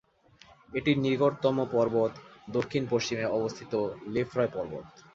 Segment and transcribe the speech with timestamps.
[0.71, 2.11] এটির নিকটতম পর্বত,
[2.47, 3.73] দক্ষিণ পশ্চিমে অবস্থিত
[4.07, 4.85] লেফ্রয় পর্বত।